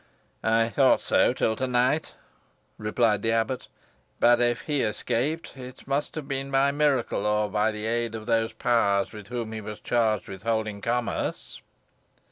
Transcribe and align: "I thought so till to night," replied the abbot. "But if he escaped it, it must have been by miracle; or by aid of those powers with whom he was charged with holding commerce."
"I 0.43 0.69
thought 0.69 0.99
so 0.99 1.31
till 1.31 1.55
to 1.55 1.67
night," 1.67 2.15
replied 2.79 3.21
the 3.21 3.33
abbot. 3.33 3.67
"But 4.19 4.41
if 4.41 4.61
he 4.61 4.81
escaped 4.81 5.53
it, 5.55 5.61
it 5.81 5.87
must 5.87 6.15
have 6.15 6.27
been 6.27 6.49
by 6.49 6.71
miracle; 6.71 7.23
or 7.27 7.51
by 7.51 7.69
aid 7.69 8.15
of 8.15 8.25
those 8.25 8.51
powers 8.53 9.13
with 9.13 9.27
whom 9.27 9.51
he 9.51 9.61
was 9.61 9.79
charged 9.79 10.27
with 10.27 10.41
holding 10.41 10.81
commerce." 10.81 11.61